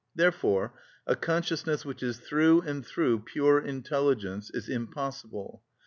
Therefore 0.15 0.73
a 1.05 1.15
consciousness 1.15 1.85
which 1.85 2.01
is 2.01 2.17
through 2.17 2.61
and 2.61 2.83
through 2.83 3.19
pure 3.19 3.59
intelligence 3.59 4.49
is 4.49 4.67
impossible. 4.67 5.61